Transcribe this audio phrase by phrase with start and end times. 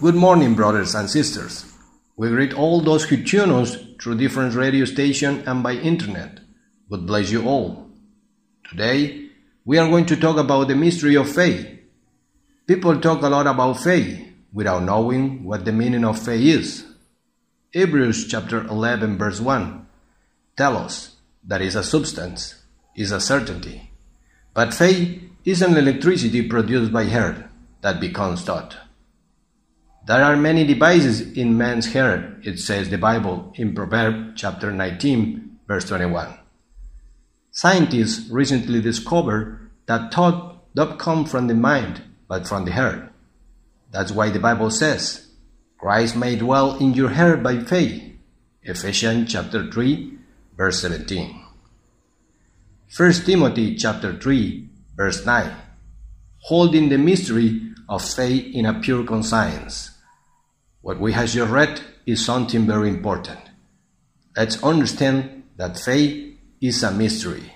[0.00, 1.64] Good morning, brothers and sisters.
[2.16, 6.38] We greet all those who tune us through different radio stations and by internet.
[6.88, 7.90] God bless you all.
[8.70, 9.30] Today,
[9.64, 11.66] we are going to talk about the mystery of faith.
[12.68, 16.86] People talk a lot about faith without knowing what the meaning of faith is.
[17.72, 19.84] Hebrews chapter 11 verse 1
[20.56, 22.54] tell us that is a substance,
[22.94, 23.90] is a certainty.
[24.54, 28.76] But faith is an electricity produced by hair that becomes thought.
[30.08, 35.58] There are many devices in man's hair, it says the Bible in Proverbs chapter 19,
[35.68, 36.32] verse 21.
[37.50, 43.12] Scientists recently discovered that thought don't come from the mind, but from the heart.
[43.90, 45.28] That's why the Bible says,
[45.76, 48.02] Christ may dwell in your heart by faith.
[48.62, 50.16] Ephesians chapter 3,
[50.56, 51.44] verse 17.
[52.96, 55.54] 1 Timothy chapter 3, verse 9.
[56.44, 59.96] Holding the mystery of faith in a pure conscience.
[60.80, 63.40] What we have just read is something very important.
[64.36, 67.52] Let's understand that faith is a mystery.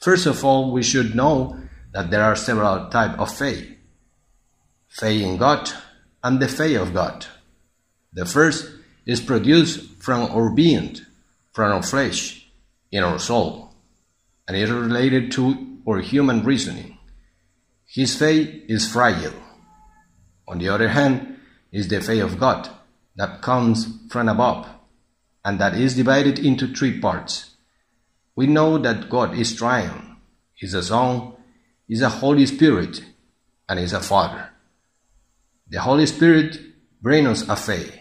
[0.00, 1.58] First of all, we should know
[1.92, 3.76] that there are several types of faith.
[4.88, 5.70] Faith in God
[6.22, 7.26] and the faith of God.
[8.12, 8.70] The first
[9.06, 10.96] is produced from our being,
[11.52, 12.46] from our flesh,
[12.90, 13.74] in our soul,
[14.46, 16.98] and is related to our human reasoning.
[17.86, 19.34] His faith is fragile.
[20.46, 21.37] On the other hand,
[21.72, 22.68] is the faith of God
[23.16, 24.68] that comes from above,
[25.44, 27.50] and that is divided into three parts.
[28.36, 30.16] We know that God is triune,
[30.60, 31.32] is a Son,
[31.88, 33.02] is a Holy Spirit,
[33.68, 34.50] and is a Father.
[35.68, 36.58] The Holy Spirit
[37.02, 37.98] brings us a faith.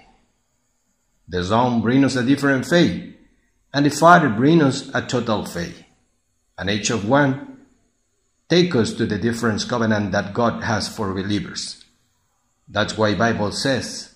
[1.27, 3.15] The Son brings us a different faith,
[3.73, 5.83] and the Father brings us a total faith.
[6.57, 7.65] And each of one
[8.49, 11.83] take us to the different covenant that God has for believers.
[12.69, 14.13] That's why Bible says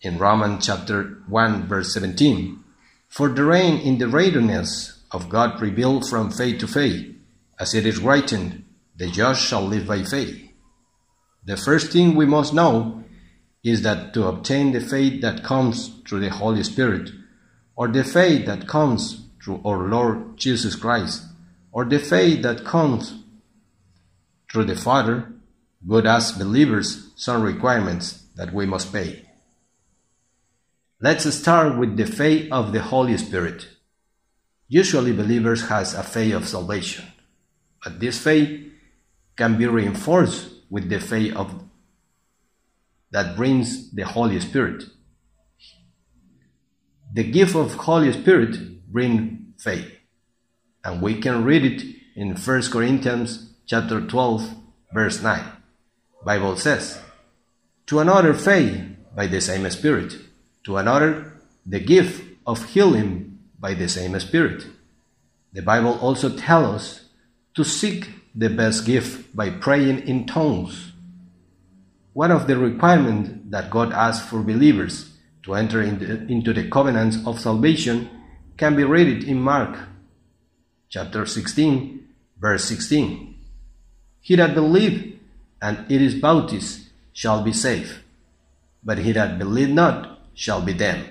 [0.00, 2.62] in Romans chapter 1 verse 17,
[3.08, 7.14] For the reign in the readiness of God revealed from faith to faith,
[7.58, 8.64] as it is written,
[8.96, 10.50] the just shall live by faith.
[11.44, 13.04] The first thing we must know
[13.62, 17.10] is that to obtain the faith that comes through the Holy Spirit,
[17.76, 21.22] or the faith that comes through our Lord Jesus Christ,
[21.72, 23.14] or the faith that comes
[24.50, 25.32] through the Father,
[25.86, 29.28] God as believers some requirements that we must pay.
[31.00, 33.68] Let's start with the faith of the Holy Spirit.
[34.68, 37.04] Usually believers has a faith of salvation,
[37.82, 38.72] but this faith
[39.36, 41.62] can be reinforced with the faith of
[43.10, 44.84] that brings the Holy Spirit.
[47.12, 49.88] The gift of Holy Spirit bring faith.
[50.84, 51.82] And we can read it
[52.16, 54.52] in 1 Corinthians chapter 12
[54.92, 55.53] verse 9.
[56.24, 56.98] Bible says,
[57.86, 58.80] to another faith
[59.14, 60.14] by the same Spirit,
[60.64, 61.32] to another
[61.66, 64.66] the gift of healing by the same Spirit.
[65.52, 67.04] The Bible also tells us
[67.54, 70.92] to seek the best gift by praying in tongues.
[72.12, 75.10] One of the requirements that God asks for believers
[75.44, 78.08] to enter into the covenants of salvation
[78.56, 79.76] can be read in Mark
[80.88, 82.08] chapter 16,
[82.38, 83.34] verse 16.
[84.20, 85.13] He that believe
[85.64, 86.72] and it is baptized
[87.12, 87.90] shall be safe.
[88.84, 91.08] but he that believe not shall be damned.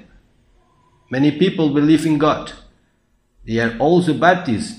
[1.10, 2.54] Many people believe in God.
[3.46, 4.76] They are also baptized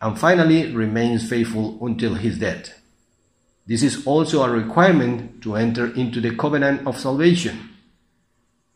[0.00, 2.80] and finally remains faithful until his death.
[3.66, 7.70] This is also a requirement to enter into the covenant of salvation.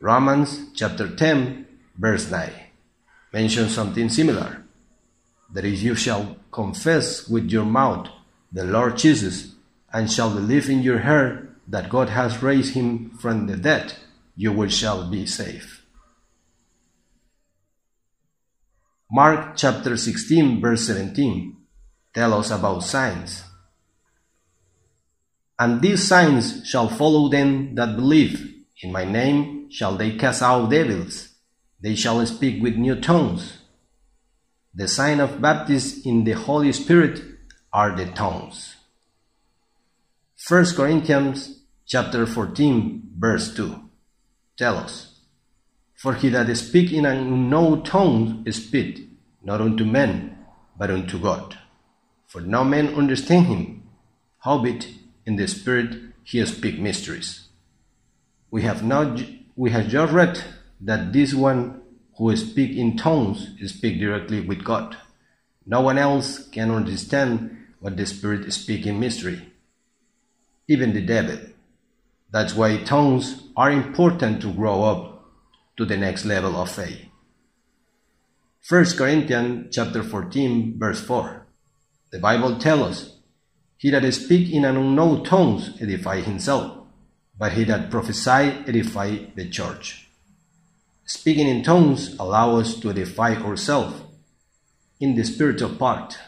[0.01, 1.67] Romans chapter 10
[1.97, 2.53] verse 9
[3.33, 4.63] mentions something similar.
[5.53, 8.09] That is, you shall confess with your mouth
[8.53, 9.56] the Lord Jesus
[9.97, 13.95] and shall believe in your heart that God has raised him from the dead,
[14.37, 15.81] you will shall be saved.
[19.11, 21.56] Mark chapter 16 verse 17
[22.12, 23.45] tell us about signs.
[25.59, 28.53] And these signs shall follow them that believe.
[28.82, 31.31] In my name shall they cast out devils.
[31.81, 33.62] They shall speak with new tongues.
[34.75, 37.23] The sign of baptism in the Holy Spirit
[37.73, 38.75] are the tongues.
[40.48, 43.82] 1 Corinthians chapter 14 verse 2
[44.56, 45.19] tell us
[45.96, 49.08] for he that speak in an unknown tongue speak,
[49.43, 50.38] not unto men,
[50.78, 51.58] but unto God.
[52.28, 53.88] For no man understand him,
[54.38, 54.87] howbeit
[55.25, 57.48] in the spirit he speak mysteries.
[58.48, 59.20] We have not
[59.56, 60.44] we have just read
[60.81, 61.82] that this one
[62.19, 64.96] who speak in tongues speak directly with God.
[65.66, 69.52] No one else can understand what the Spirit speak in mystery.
[70.69, 71.39] Even the devil
[72.31, 75.25] That's why tongues are important to grow up
[75.77, 77.07] to the next level of faith.
[78.69, 81.47] 1 Corinthians chapter 14 verse 4.
[82.11, 83.17] The Bible tells us,
[83.77, 86.79] He that speak in an unknown tongues edify himself,
[87.39, 90.09] but he that prophesy edify the church.
[91.05, 94.03] Speaking in tongues allow us to edify ourselves
[94.99, 96.19] in the spiritual part.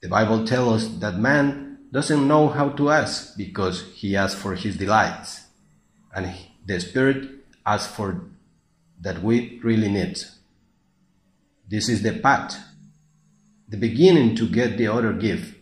[0.00, 4.54] The Bible tells us that man doesn't know how to ask because he asks for
[4.54, 5.46] his delights,
[6.14, 6.34] and
[6.66, 7.30] the Spirit
[7.64, 8.22] asks for
[9.00, 10.18] that we really need.
[11.68, 12.58] This is the path,
[13.68, 15.54] the beginning to get the other gift,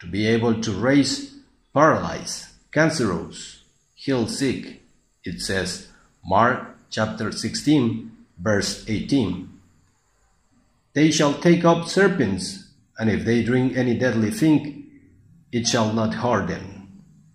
[0.00, 1.34] to be able to raise
[1.72, 3.62] paralyzed, cancerous,
[3.94, 4.82] heal sick.
[5.24, 5.88] It says,
[6.24, 9.48] Mark chapter 16, verse 18.
[10.92, 12.68] They shall take up serpents,
[12.98, 14.83] and if they drink any deadly thing,
[15.54, 16.88] it shall not hurt them.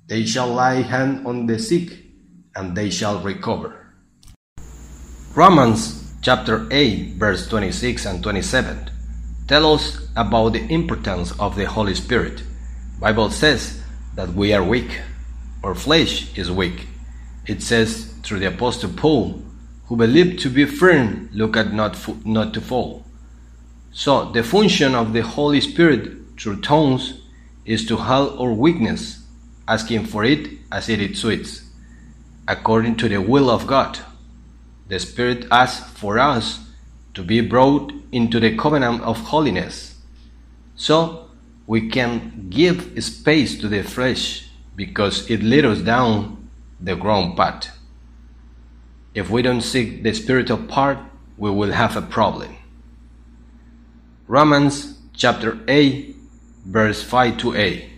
[0.07, 1.97] They shall lay hand on the sick,
[2.53, 3.95] and they shall recover.
[5.33, 8.91] Romans chapter 8, verse 26 and 27
[9.47, 12.43] tell us about the importance of the Holy Spirit.
[12.99, 13.81] Bible says
[14.15, 14.99] that we are weak,
[15.63, 16.87] our flesh is weak.
[17.47, 19.41] It says through the apostle Paul,
[19.85, 23.05] who believed to be firm, look at not, not to fall.
[23.93, 27.18] So the function of the Holy Spirit through tongues
[27.69, 29.23] is to help our weakness,
[29.67, 31.69] asking for it as it suits,
[32.47, 33.99] according to the will of God.
[34.87, 36.61] The Spirit asks for us
[37.13, 40.01] to be brought into the covenant of holiness,
[40.75, 41.29] so
[41.67, 46.49] we can give space to the flesh because it leads us down
[46.79, 47.69] the wrong path.
[49.13, 50.97] If we don't seek the spiritual part,
[51.37, 52.55] we will have a problem.
[54.25, 56.15] Romans chapter 8,
[56.69, 57.89] verse 5 to 8.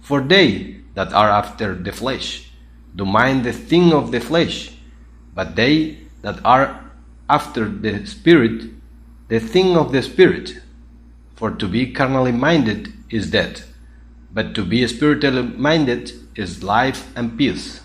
[0.00, 2.52] For they that are after the flesh
[2.94, 4.70] do mind the thing of the flesh,
[5.34, 6.90] but they that are
[7.28, 8.70] after the Spirit,
[9.28, 10.60] the thing of the Spirit.
[11.34, 13.66] For to be carnally minded is death,
[14.32, 17.80] but to be spiritually minded is life and peace.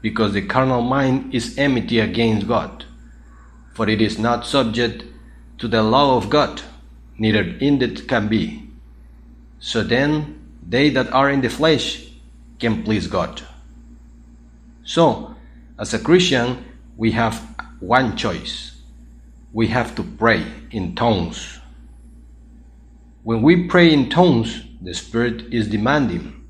[0.00, 2.84] Because the carnal mind is enmity against God,
[3.74, 5.04] for it is not subject
[5.58, 6.62] to the law of God,
[7.18, 8.65] neither indeed can be.
[9.66, 12.06] So then, they that are in the flesh
[12.60, 13.42] can please God.
[14.84, 15.34] So,
[15.76, 16.64] as a Christian,
[16.96, 17.34] we have
[17.80, 18.80] one choice.
[19.52, 21.58] We have to pray in tongues.
[23.24, 26.46] When we pray in tongues, the Spirit is demanding.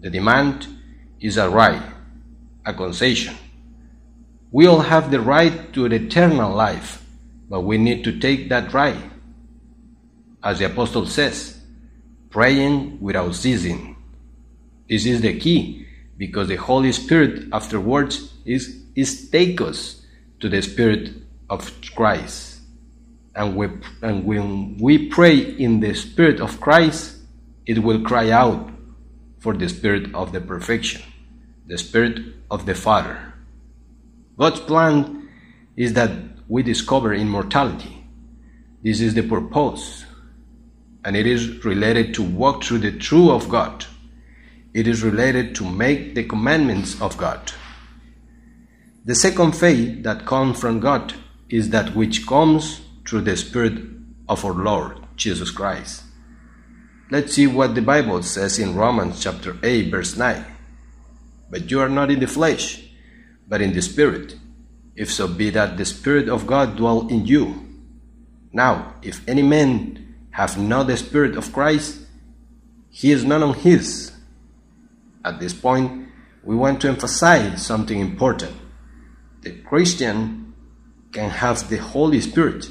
[0.00, 0.66] The demand
[1.20, 1.82] is a right,
[2.64, 3.36] a concession.
[4.50, 7.04] We all have the right to an eternal life
[7.48, 8.98] but we need to take that right.
[10.42, 11.55] As the apostle says,
[12.30, 13.96] praying without ceasing.
[14.88, 15.86] This is the key
[16.16, 20.02] because the Holy Spirit afterwards is, is take us
[20.40, 21.10] to the Spirit
[21.50, 22.60] of Christ.
[23.34, 23.68] And, we,
[24.02, 27.16] and when we pray in the Spirit of Christ,
[27.66, 28.70] it will cry out
[29.38, 31.02] for the Spirit of the perfection,
[31.66, 32.20] the Spirit
[32.50, 33.34] of the Father.
[34.38, 35.28] God's plan
[35.76, 36.10] is that
[36.48, 38.04] we discover immortality.
[38.82, 40.04] This is the purpose,
[41.06, 43.86] and it is related to walk through the truth of God.
[44.74, 47.52] It is related to make the commandments of God.
[49.04, 51.14] The second faith that comes from God
[51.48, 53.84] is that which comes through the Spirit
[54.28, 56.02] of our Lord Jesus Christ.
[57.08, 60.44] Let's see what the Bible says in Romans chapter 8 verse 9.
[61.48, 62.84] But you are not in the flesh,
[63.46, 64.34] but in the Spirit
[64.96, 67.62] if so be that the Spirit of God dwell in you.
[68.52, 70.05] Now, if any man
[70.36, 71.98] have not the Spirit of Christ,
[72.90, 74.12] he is none of his.
[75.24, 76.10] At this point,
[76.44, 78.54] we want to emphasize something important.
[79.40, 80.52] The Christian
[81.10, 82.68] can have the Holy Spirit,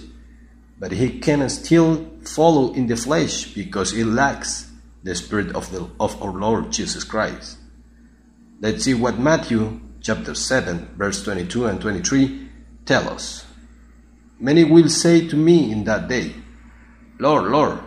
[0.77, 4.69] but he can still follow in the flesh because he lacks
[5.01, 7.57] the Spirit of, the, of our Lord Jesus Christ.
[8.61, 12.47] Let's see what Matthew chapter 7, verse 22 and 23
[12.85, 13.43] tell us
[14.39, 16.35] Many will say to me in that day,
[17.17, 17.79] Lord, Lord,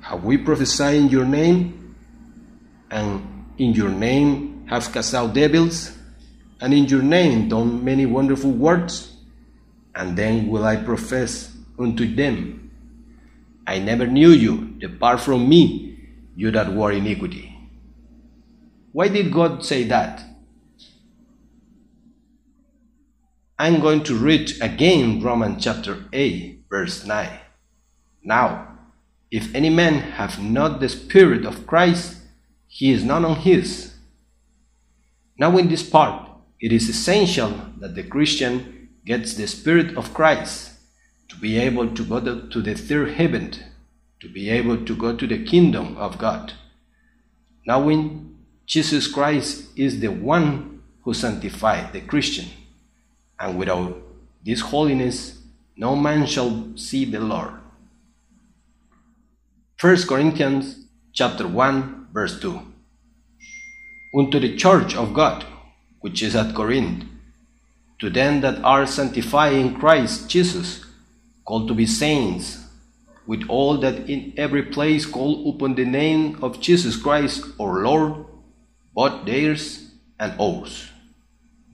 [0.00, 1.96] have we prophesied in your name?
[2.90, 5.96] And in your name have cast out devils?
[6.60, 9.16] And in your name done many wonderful works?
[9.94, 12.70] And then will I profess unto them,
[13.66, 15.98] I never knew you, depart from me,
[16.36, 17.50] you that were iniquity.
[18.92, 20.22] Why did God say that?
[23.58, 27.38] I'm going to read again Romans chapter 8, verse 9.
[28.24, 28.73] Now,
[29.34, 32.18] if any man have not the Spirit of Christ,
[32.68, 33.92] he is none of his.
[35.36, 37.50] Now, in this part, it is essential
[37.80, 40.74] that the Christian gets the Spirit of Christ
[41.28, 43.50] to be able to go to the third heaven,
[44.20, 46.52] to be able to go to the kingdom of God.
[47.66, 52.46] Knowing Jesus Christ is the one who sanctified the Christian,
[53.40, 54.00] and without
[54.44, 55.42] this holiness,
[55.76, 57.63] no man shall see the Lord.
[59.84, 62.58] 1 Corinthians chapter 1 verse 2
[64.18, 65.44] Unto the church of God
[66.00, 67.04] which is at Corinth
[67.98, 70.86] to them that are sanctified in Christ Jesus
[71.44, 72.64] called to be saints
[73.26, 78.24] with all that in every place call upon the name of Jesus Christ our Lord
[78.94, 80.88] both theirs and ours.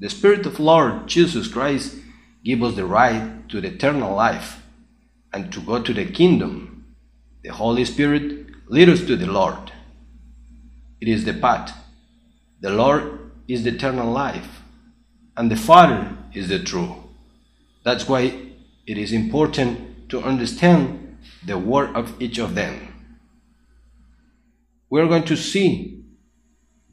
[0.00, 1.94] The spirit of Lord Jesus Christ
[2.44, 4.64] give us the right to the eternal life
[5.32, 6.79] and to go to the kingdom
[7.42, 9.72] the Holy Spirit lead us to the Lord.
[11.00, 11.76] It is the path.
[12.60, 14.60] The Lord is the eternal life,
[15.36, 17.02] and the Father is the true.
[17.84, 18.34] That's why
[18.86, 22.88] it is important to understand the word of each of them.
[24.90, 26.04] We're going to see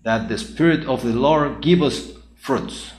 [0.04, 2.92] that the Spirit of the Lord give us fruits.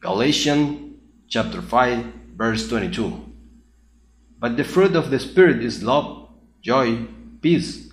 [0.00, 0.96] Galatians
[1.28, 3.32] chapter 5 verse 22.
[4.40, 6.21] But the fruit of the Spirit is love,
[6.62, 7.06] joy,
[7.40, 7.90] peace,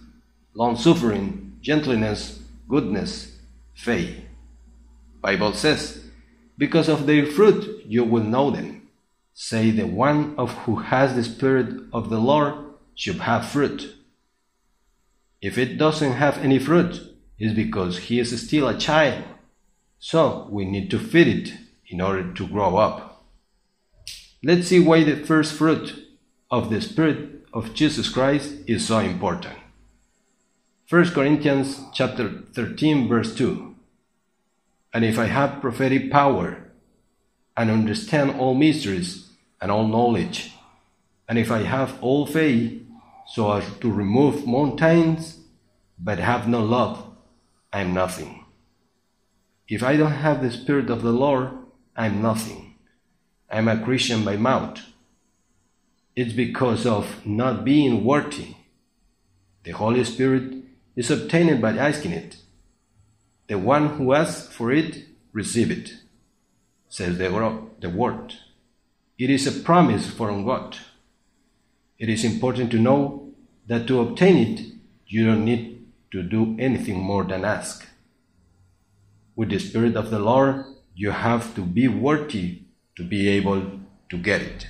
[0.53, 3.37] long suffering, gentleness, goodness,
[3.73, 4.15] faith.
[5.21, 6.05] Bible says,
[6.57, 8.87] Because of their fruit you will know them.
[9.33, 12.53] Say the one of who has the Spirit of the Lord
[12.93, 13.95] should have fruit.
[15.41, 17.01] If it doesn't have any fruit,
[17.37, 19.23] it's because he is still a child.
[19.97, 21.53] So we need to feed it
[21.87, 23.25] in order to grow up.
[24.43, 26.05] Let's see why the first fruit
[26.51, 29.55] of the Spirit of Jesus Christ is so important.
[30.89, 33.75] 1 Corinthians chapter 13 verse 2
[34.93, 36.71] And if I have prophetic power
[37.55, 39.29] and understand all mysteries
[39.61, 40.53] and all knowledge
[41.27, 42.81] and if I have all faith
[43.27, 45.39] so as to remove mountains
[45.99, 47.05] but have no love
[47.71, 48.45] I am nothing.
[49.67, 51.51] If I don't have the spirit of the Lord
[51.95, 52.75] I am nothing.
[53.51, 54.79] I am a Christian by mouth
[56.15, 58.55] it's because of not being worthy.
[59.63, 60.53] The Holy Spirit
[60.95, 62.37] is obtained by asking it.
[63.47, 65.93] The one who asks for it, receives it,
[66.87, 68.35] says the, word.
[69.17, 70.77] It is a promise from God.
[71.97, 73.31] It is important to know
[73.67, 74.65] that to obtain it,
[75.07, 77.87] you don't need to do anything more than ask.
[79.35, 82.63] With the Spirit of the Lord, you have to be worthy
[82.95, 84.67] to be able to get it.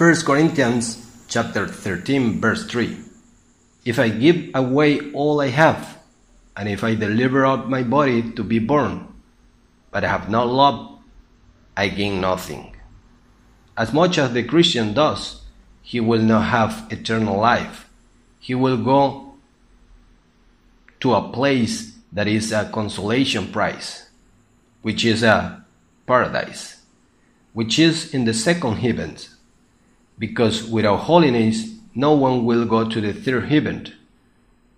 [0.00, 0.96] 1 Corinthians
[1.28, 2.96] chapter 13 verse 3
[3.84, 5.98] If I give away all I have
[6.56, 9.06] and if I deliver up my body to be burned
[9.90, 10.96] but I have not love
[11.76, 12.74] I gain nothing.
[13.76, 15.42] As much as the Christian does
[15.82, 17.90] he will not have eternal life.
[18.38, 19.34] He will go
[21.00, 24.08] to a place that is a consolation prize
[24.80, 25.62] which is a
[26.06, 26.80] paradise
[27.52, 29.36] which is in the second heavens
[30.20, 33.92] because without holiness no one will go to the third heaven.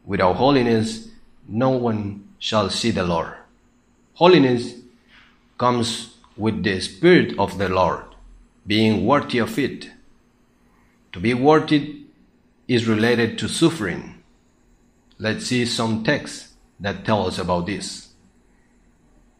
[0.06, 1.08] Without holiness
[1.48, 3.34] no one shall see the Lord.
[4.14, 4.74] Holiness
[5.58, 8.04] comes with the Spirit of the Lord,
[8.66, 9.90] being worthy of it.
[11.12, 12.04] To be worthy
[12.68, 14.22] is related to suffering.
[15.18, 18.08] Let's see some texts that tell us about this.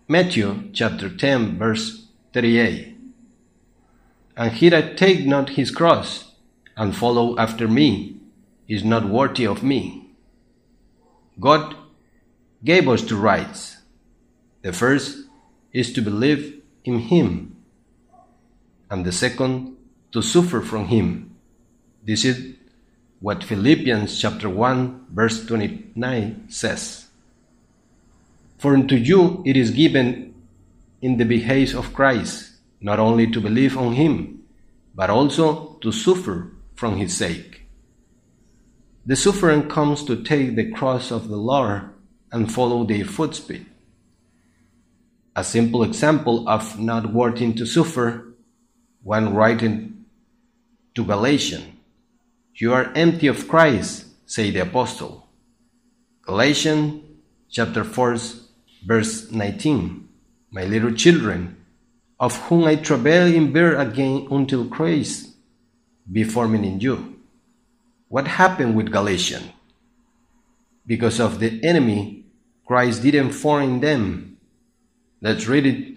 [0.08, 2.91] Matthew chapter 10 verse 38
[4.36, 6.32] and he that take not his cross
[6.76, 8.16] and follow after me
[8.68, 10.10] is not worthy of me.
[11.38, 11.76] God
[12.64, 13.78] gave us two rights.
[14.62, 15.26] The first
[15.72, 17.56] is to believe in him,
[18.90, 19.76] and the second
[20.12, 21.34] to suffer from him.
[22.04, 22.54] This is
[23.20, 27.06] what Philippians chapter 1 verse 29 says.
[28.58, 30.34] For unto you it is given
[31.00, 32.51] in the behalf of Christ
[32.82, 34.42] not only to believe on him,
[34.94, 37.62] but also to suffer from his sake.
[39.06, 41.90] The suffering comes to take the cross of the Lord
[42.30, 43.64] and follow their footsteps.
[45.34, 48.34] A simple example of not wanting to suffer,
[49.02, 50.04] when writing
[50.94, 51.64] to Galatians,
[52.54, 55.26] You are empty of Christ, say the apostle.
[56.22, 57.02] Galatians
[57.50, 58.16] chapter 4,
[58.86, 60.08] verse 19.
[60.52, 61.56] My little children,
[62.22, 65.34] of whom I travail in birth again until Christ
[66.10, 67.20] be formed in you.
[68.06, 69.50] What happened with Galatians?
[70.86, 72.22] Because of the enemy
[72.64, 74.36] Christ didn't form in them.
[75.20, 75.94] Let's read it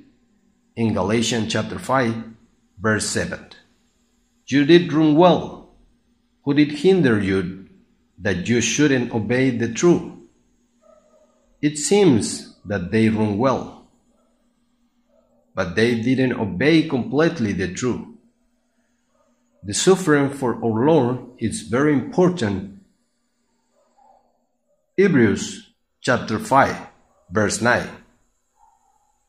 [0.75, 2.23] in Galatians chapter 5,
[2.81, 3.39] verse 7.
[4.47, 5.75] You did run well.
[6.43, 7.69] Who did hinder you
[8.17, 10.11] that you shouldn't obey the truth?
[11.61, 13.84] It seems that they run well,
[15.55, 18.05] but they didn't obey completely the truth.
[19.63, 22.83] The suffering for our Lord is very important.
[24.97, 25.71] Hebrews
[26.01, 26.87] chapter 5,
[27.31, 27.87] verse 9.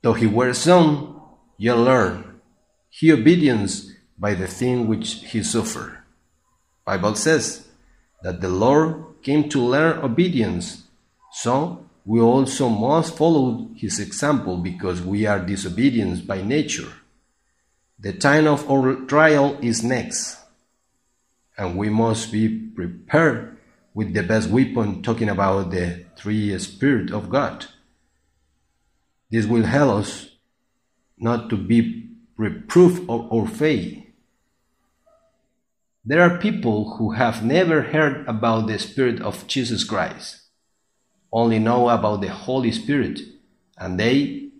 [0.02, 1.14] Though he were son,
[1.56, 2.40] ye learn,
[2.90, 5.99] he obedience by the thing which he suffered.
[6.85, 7.68] Bible says
[8.23, 10.85] that the Lord came to learn obedience,
[11.33, 16.92] so we also must follow his example because we are disobedient by nature.
[17.98, 20.38] The time of our trial is next,
[21.58, 23.58] and we must be prepared
[23.92, 27.66] with the best weapon, talking about the three Spirit of God.
[29.30, 30.28] This will help us
[31.18, 34.04] not to be reproof of our faith.
[36.04, 40.42] There are people who have never heard about the Spirit of Jesus Christ,
[41.33, 43.21] only know about the Holy Spirit,
[43.78, 44.50] and they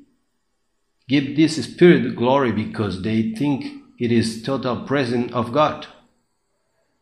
[1.09, 5.87] give this Spirit glory because they think it is total presence of God.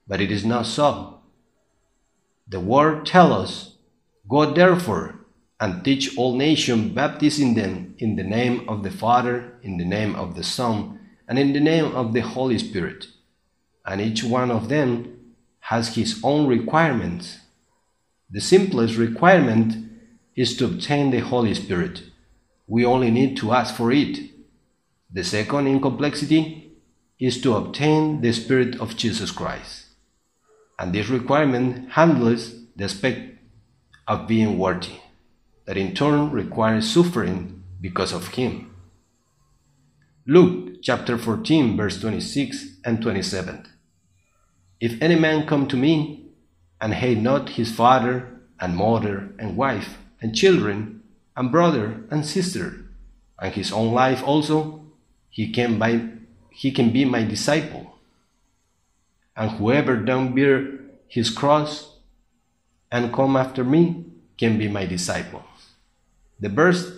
[0.07, 1.21] But it is not so.
[2.47, 3.77] The Word tells us,
[4.29, 5.17] Go therefore
[5.61, 10.15] and teach all nations, baptizing them in the name of the Father, in the name
[10.15, 13.07] of the Son, and in the name of the Holy Spirit
[13.85, 17.39] and each one of them has his own requirements.
[18.31, 19.75] The simplest requirement
[20.35, 22.03] is to obtain the Holy Spirit.
[22.67, 24.19] We only need to ask for it.
[25.13, 26.73] The second in complexity
[27.21, 29.87] is to obtain the Spirit of Jesus Christ.
[30.79, 33.39] And this requirement handles the aspect
[34.09, 34.99] of being worthy,
[35.67, 38.75] that in turn requires suffering because of Him.
[40.27, 43.67] Luke chapter 14, verse 26 and 27.
[44.81, 46.24] If any man come to me
[46.85, 48.29] and hate not his father
[48.61, 51.03] and mother and wife and children
[51.35, 52.85] and brother and sister
[53.41, 54.85] and his own life also,
[55.31, 56.11] he can by
[56.51, 57.97] he can be my disciple.
[59.35, 61.97] And whoever don't bear his cross
[62.93, 64.05] and come after me
[64.37, 65.43] can be my disciple.
[66.39, 66.93] The verse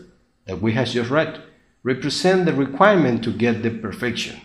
[0.47, 1.41] that we have just read
[1.85, 4.41] represent the requirement to get the perfection,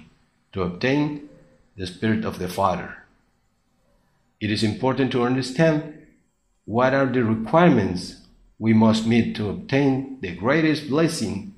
[0.54, 1.28] to obtain
[1.76, 3.01] the Spirit of the Father.
[4.42, 5.94] It is important to understand
[6.66, 8.16] what are the requirements
[8.58, 11.54] we must meet to obtain the greatest blessing,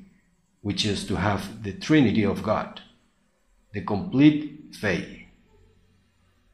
[0.62, 2.82] which is to have the Trinity of God,
[3.74, 5.08] the complete faith.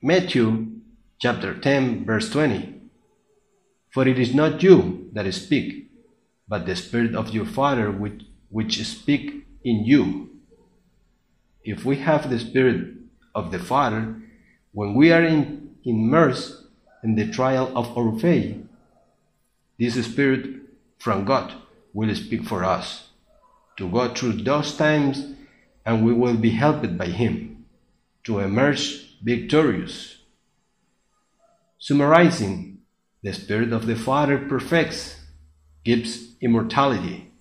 [0.04, 0.68] Matthew
[1.20, 2.76] chapter 10, verse 20.
[3.92, 5.92] For it is not you that speak,
[6.48, 10.30] but the Spirit of your Father which, which speak in you.
[11.64, 12.94] If we have the Spirit
[13.34, 14.16] of the Father,
[14.72, 16.64] when we are in immersed
[17.04, 18.58] in the trial of our faith,
[19.78, 20.62] this Spirit
[20.98, 21.54] from God
[21.94, 23.10] will speak for us
[23.78, 25.26] to go through those times
[25.86, 27.66] and we will be helped by Him
[28.26, 30.18] to emerge victorious.
[31.80, 32.80] Summarizing,
[33.24, 35.16] the Spirit of the Father perfects,
[35.86, 37.32] gives immortality.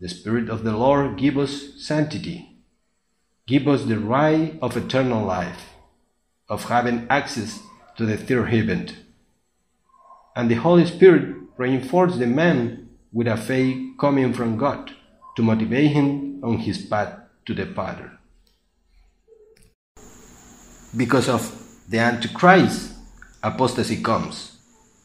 [0.00, 2.58] The Spirit of the Lord gives us sanctity,
[3.46, 5.70] gives us the right of eternal life,
[6.48, 7.62] of having access
[7.96, 8.90] to the third heaven.
[10.34, 14.92] And the Holy Spirit reinforces the man with a faith coming from God
[15.36, 18.12] to motivate him on his path to the Father.
[20.96, 21.42] Because of
[21.88, 22.92] the Antichrist,
[23.42, 24.58] apostasy comes,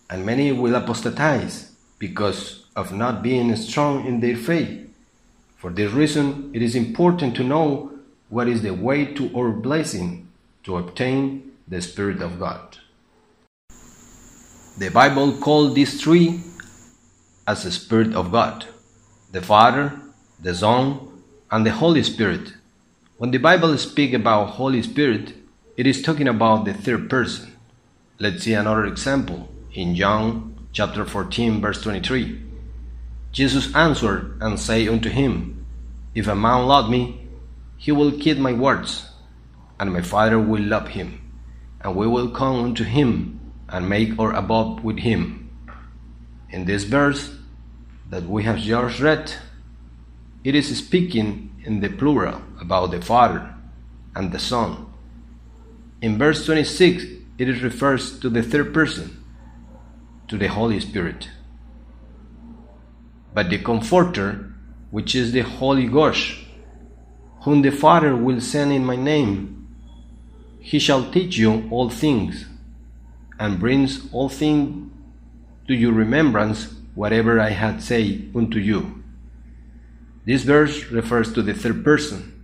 [0.10, 4.89] and many will apostatize because of not being strong in their faith.
[5.58, 7.91] For this reason, it is important to know
[8.30, 10.27] what is the way to our blessing
[10.63, 12.77] to obtain the Spirit of God.
[14.77, 16.39] The Bible called these three
[17.45, 18.65] as the Spirit of God
[19.31, 19.99] the Father,
[20.39, 21.07] the Son,
[21.51, 22.53] and the Holy Spirit.
[23.17, 25.34] When the Bible speaks about Holy Spirit,
[25.75, 27.53] it is talking about the third person.
[28.17, 32.41] Let's see another example in John chapter 14 verse 23.
[33.34, 35.65] Jesus answered and said unto him,
[36.15, 37.27] If a man love me,
[37.77, 39.10] he will keep my words,
[39.79, 41.21] and my Father will love him,
[41.81, 43.40] and we will come unto him
[43.71, 45.49] and make our abode with him.
[46.49, 47.36] In this verse
[48.10, 49.34] that we have just read,
[50.43, 53.55] it is speaking in the plural about the Father
[54.15, 54.86] and the Son.
[56.01, 57.05] In verse 26,
[57.38, 59.23] it refers to the third person,
[60.27, 61.29] to the Holy Spirit.
[63.34, 64.53] but the Comforter,
[64.89, 66.34] which is the Holy Ghost,
[67.43, 69.67] whom the Father will send in my name.
[70.60, 72.45] He shall teach you all things,
[73.41, 74.91] and brings all things
[75.67, 79.04] to your remembrance whatever I had said unto you.
[80.25, 82.39] This verse refers to the third person,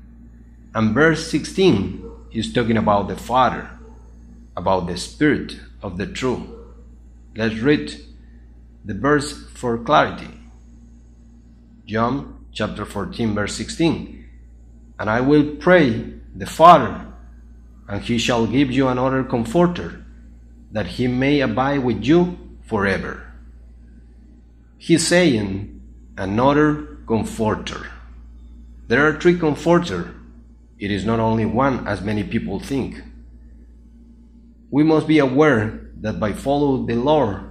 [0.73, 3.69] and verse 16 is talking about the Father,
[4.55, 6.49] about the Spirit of the truth.
[7.36, 7.93] Let's read
[8.83, 10.33] the verse for clarity.
[11.86, 14.25] John chapter 14, verse 16.
[14.97, 17.05] And I will pray the Father,
[17.88, 20.03] and he shall give you another comforter,
[20.71, 23.32] that he may abide with you forever.
[24.77, 25.82] He's saying,
[26.17, 27.91] another comforter.
[28.88, 30.13] There are three comforters.
[30.80, 33.01] It is not only one, as many people think.
[34.69, 37.41] We must be aware that by following the Lord,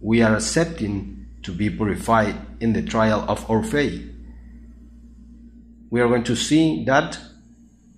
[0.00, 4.08] we are accepting to be purified in the trial of our faith.
[5.90, 7.18] We are going to see that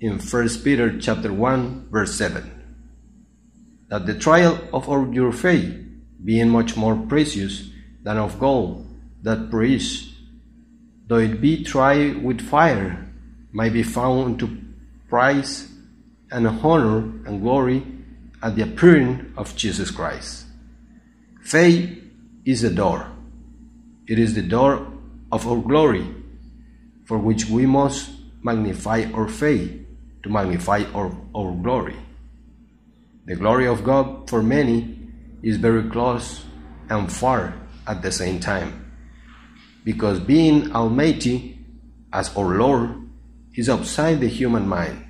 [0.00, 2.63] in 1 Peter chapter 1 verse 7
[3.94, 5.72] that the trial of our, your faith
[6.24, 7.70] being much more precious
[8.02, 8.84] than of gold
[9.22, 10.10] that perishes
[11.06, 13.06] though it be tried with fire
[13.52, 14.58] might be found to
[15.08, 15.70] prize
[16.32, 17.86] and honor and glory
[18.42, 20.46] at the appearing of Jesus Christ.
[21.44, 22.02] Faith
[22.44, 23.14] is a door
[24.08, 24.88] it is the door
[25.30, 26.04] of our glory,
[27.04, 28.10] for which we must
[28.42, 29.70] magnify our faith
[30.24, 31.96] to magnify our, our glory.
[33.26, 34.98] The glory of God for many
[35.42, 36.44] is very close
[36.88, 37.54] and far
[37.86, 38.94] at the same time,
[39.84, 41.58] because being Almighty
[42.12, 43.08] as our Lord
[43.54, 45.04] is outside the human mind.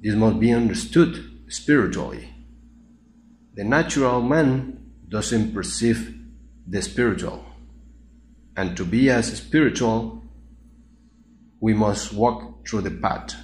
[0.00, 2.28] This must be understood spiritually.
[3.54, 6.16] The natural man doesn't perceive
[6.66, 7.44] the spiritual
[8.56, 10.22] and to be as spiritual,
[11.60, 13.34] we must walk through the path.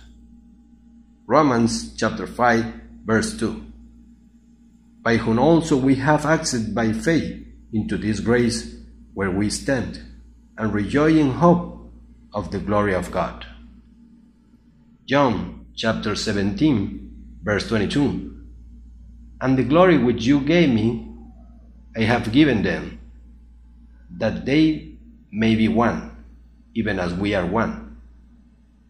[1.27, 3.66] Romans chapter 5, verse 2.
[5.07, 8.75] By whom also we have access by faith into this grace
[9.14, 10.03] where we stand,
[10.59, 11.92] and rejoice in hope
[12.35, 13.47] of the glory of God.
[15.07, 18.37] John chapter 17, verse 22.
[19.40, 21.09] And the glory which you gave me,
[21.97, 22.99] I have given them,
[24.11, 24.97] that they
[25.31, 26.16] may be one,
[26.75, 28.01] even as we are one.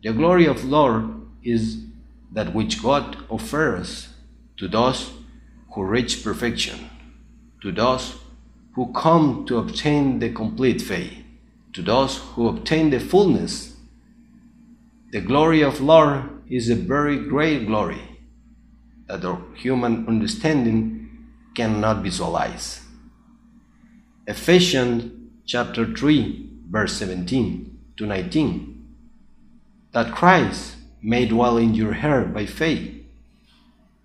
[0.03, 1.77] The glory of Lord is
[2.33, 4.09] that which God offers
[4.57, 5.13] to those
[5.77, 6.89] who reach perfection,
[7.61, 8.15] to those
[8.75, 11.13] who come to obtain the complete faith,
[11.75, 13.77] to those who obtain the fullness.
[15.13, 18.01] The glory of Lord is a very great glory
[19.07, 22.81] that our human understanding cannot visualize.
[24.27, 25.13] Ephesians
[25.45, 28.95] chapter 3, verse 17 to 19.
[29.93, 32.95] That Christ may dwell in your heart by faith,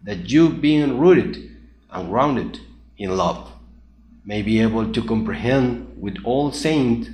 [0.04, 1.51] that you, being rooted
[1.92, 2.60] and grounded
[2.98, 3.52] in love,
[4.26, 7.10] may be able to comprehend with all saints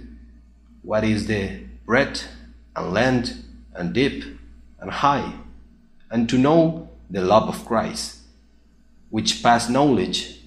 [0.81, 2.27] what is the breadth
[2.75, 4.23] and length and deep
[4.79, 5.33] and high,
[6.11, 8.19] and to know the love of Christ,
[9.09, 10.39] which pass knowledge,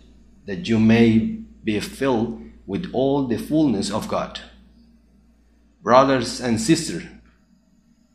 [0.46, 1.18] that you may
[1.64, 4.40] be filled with all the fullness of God.
[5.82, 7.04] Brothers and sisters,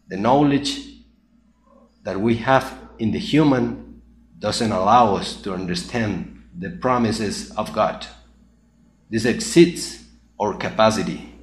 [0.08, 0.80] the knowledge
[2.04, 3.85] that we have in the human
[4.39, 8.08] doesn't allow us to understand the promises of God.
[9.10, 10.04] This exceeds
[10.39, 11.34] our capacity.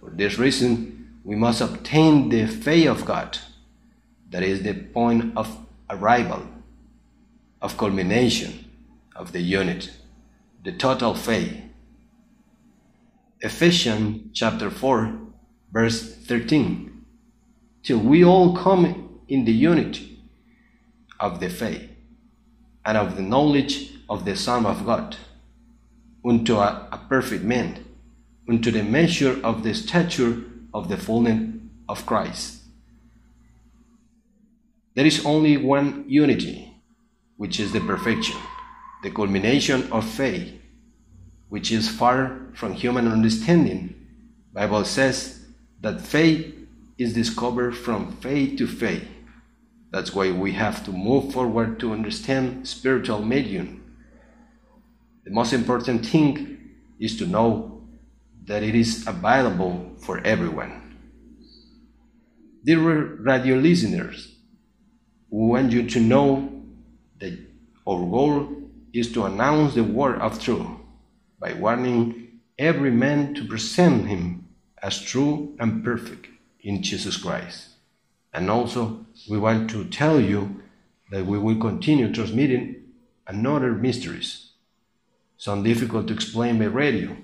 [0.00, 3.38] For this reason, we must obtain the faith of God.
[4.30, 6.46] That is the point of arrival,
[7.62, 8.70] of culmination
[9.14, 9.92] of the unit,
[10.62, 11.62] the total faith
[13.40, 15.14] Ephesians chapter 4,
[15.70, 17.04] verse 13.
[17.82, 20.18] Till we all come in the unity
[21.20, 21.88] of the faith
[22.86, 25.16] and of the knowledge of the Son of God,
[26.24, 27.84] unto a, a perfect man,
[28.48, 31.54] unto the measure of the stature of the fullness
[31.88, 32.62] of Christ.
[34.94, 36.72] There is only one unity,
[37.36, 38.38] which is the perfection,
[39.02, 40.56] the culmination of faith
[41.48, 43.94] which is far from human understanding.
[44.52, 45.44] Bible says
[45.80, 46.54] that faith
[46.98, 49.06] is discovered from faith to faith.
[49.90, 53.96] That's why we have to move forward to understand spiritual medium.
[55.24, 57.82] The most important thing is to know
[58.44, 60.96] that it is available for everyone.
[62.64, 64.34] Dear radio listeners,
[65.30, 66.52] we want you to know
[67.18, 67.38] that
[67.86, 68.48] our goal
[68.92, 70.66] is to announce the word of truth
[71.38, 74.48] by warning every man to present him
[74.82, 76.28] as true and perfect
[76.60, 77.75] in Jesus Christ.
[78.36, 80.60] And also, we want to tell you
[81.10, 82.82] that we will continue transmitting
[83.26, 84.50] another mysteries,
[85.38, 87.16] some difficult to explain by radio.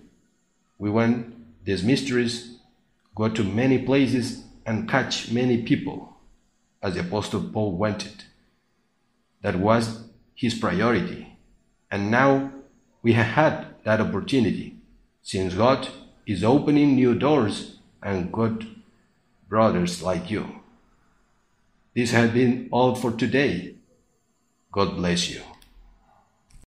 [0.79, 2.57] We want these mysteries
[3.15, 6.17] go to many places and catch many people,
[6.83, 8.25] as the Apostle Paul wanted.
[9.43, 11.37] That was his priority.
[11.91, 12.53] And now
[13.03, 14.79] we have had that opportunity,
[15.21, 15.89] since God
[16.27, 18.67] is opening new doors and good
[19.47, 20.62] brothers like you.
[21.95, 23.77] This has been all for today.
[24.73, 25.43] God bless you.